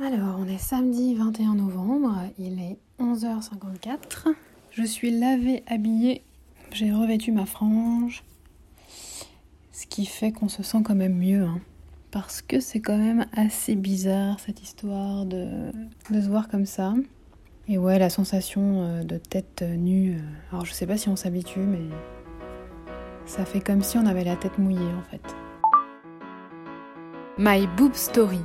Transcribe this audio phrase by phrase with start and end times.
[0.00, 4.32] Alors, on est samedi 21 novembre, il est 11h54.
[4.70, 6.22] Je suis lavée, habillée,
[6.72, 8.22] j'ai revêtu ma frange,
[9.72, 11.42] ce qui fait qu'on se sent quand même mieux.
[11.44, 11.60] hein.
[12.10, 15.72] Parce que c'est quand même assez bizarre cette histoire de,
[16.10, 16.94] de se voir comme ça.
[17.66, 20.14] Et ouais, la sensation euh, de tête nue.
[20.16, 20.20] euh,
[20.52, 21.82] Alors, je sais pas si on s'habitue, mais
[23.26, 25.20] ça fait comme si on avait la tête mouillée en fait.
[27.36, 28.40] My Boob Story,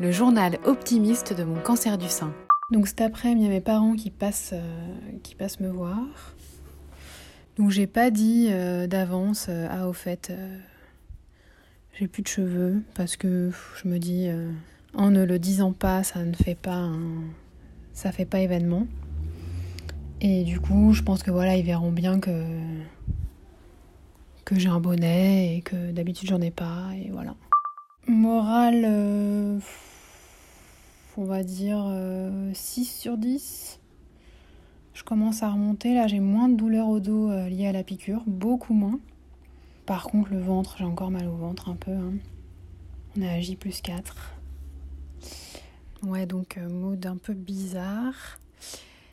[0.00, 2.32] le journal optimiste de mon cancer du sein.
[2.70, 4.92] Donc cet après-midi, il y a mes parents qui passent, euh,
[5.22, 6.34] qui passent me voir.
[7.56, 10.32] Donc j'ai pas dit euh, d'avance, euh, ah au fait,
[11.98, 14.28] j'ai plus de cheveux, parce que je me dis,
[14.94, 16.90] en ne le disant pas, ça ne fait pas
[17.92, 18.88] ça fait pas événement.
[20.20, 22.44] Et du coup, je pense que voilà, ils verront bien que
[24.44, 27.34] que j'ai un bonnet et que d'habitude j'en ai pas, et voilà.
[28.06, 29.60] Morale,
[31.16, 33.80] on va dire euh, 6 sur 10.
[34.94, 37.82] Je commence à remonter, là j'ai moins de douleurs au dos euh, liées à la
[37.82, 39.00] piqûre, beaucoup moins.
[39.86, 41.92] Par contre le ventre, j'ai encore mal au ventre un peu.
[41.92, 42.14] hein.
[43.16, 44.32] On à J plus 4.
[46.04, 48.38] Ouais donc euh, mood un peu bizarre.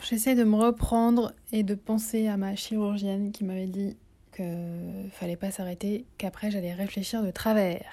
[0.00, 3.96] J'essaie de me reprendre et de penser à ma chirurgienne qui m'avait dit
[4.32, 4.42] que
[5.12, 7.86] fallait pas s'arrêter, qu'après j'allais réfléchir de travers.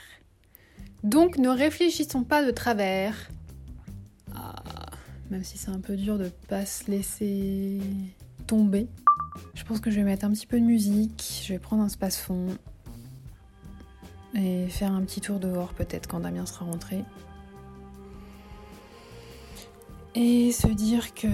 [1.04, 3.30] Donc ne réfléchissons pas de travers.
[5.32, 7.80] Même si c'est un peu dur de pas se laisser
[8.48, 8.88] tomber.
[9.54, 11.90] Je pense que je vais mettre un petit peu de musique, je vais prendre un
[11.90, 12.48] space-fond
[14.36, 17.06] et faire un petit tour dehors peut-être quand Damien sera rentré.
[20.16, 21.28] Et se dire que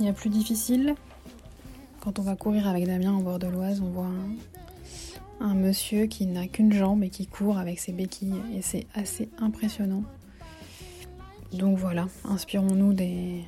[0.00, 0.96] il y a plus difficile.
[2.00, 4.10] Quand on va courir avec Damien au bord de l'Oise, on voit
[5.38, 9.28] un monsieur qui n'a qu'une jambe et qui court avec ses béquilles et c'est assez
[9.38, 10.02] impressionnant.
[11.52, 13.44] Donc voilà, inspirons-nous des,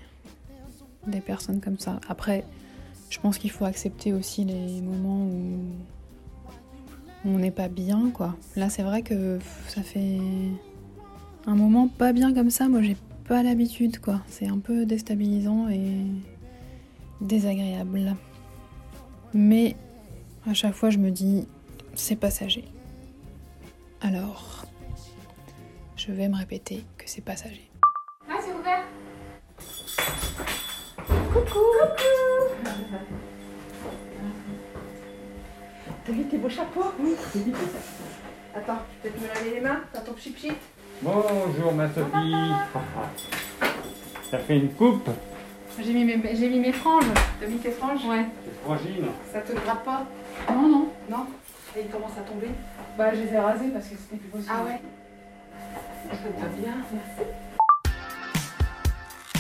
[1.25, 2.01] personnes comme ça.
[2.09, 2.45] Après,
[3.09, 5.61] je pense qu'il faut accepter aussi les moments où
[7.25, 8.37] on n'est pas bien, quoi.
[8.57, 10.19] Là, c'est vrai que ça fait
[11.47, 12.69] un moment pas bien comme ça.
[12.69, 12.97] Moi, j'ai
[13.27, 14.21] pas l'habitude, quoi.
[14.29, 16.03] C'est un peu déstabilisant et
[17.23, 18.15] désagréable.
[19.33, 19.77] Mais
[20.47, 21.49] à chaque fois, je me dis,
[21.95, 22.65] c'est passager.
[24.03, 24.67] Alors,
[25.97, 27.71] je vais me répéter que c'est passager.
[28.65, 28.85] C'est ouvert
[36.07, 36.93] T'as vu tes beaux chapeaux?
[37.01, 37.15] Oui.
[38.55, 40.53] Attends, tu peux te me laver les mains T'as ton pchit
[41.03, 42.35] Bonjour ma Sophie.
[44.31, 45.09] Ça fait une coupe?
[45.79, 47.05] J'ai mis, mes, j'ai mis mes franges.
[47.41, 48.05] T'as mis tes franges?
[48.07, 48.27] Ouais.
[48.45, 49.07] C'est fragile.
[49.33, 50.07] Ça te gratte pas?
[50.51, 50.89] Non, non.
[51.11, 51.27] Non?
[51.77, 52.51] Et il commence à tomber?
[52.97, 54.53] Bah, je les ai rasés parce que c'était plus possible.
[54.57, 54.81] Ah ouais
[56.09, 57.31] Pas bien, merci.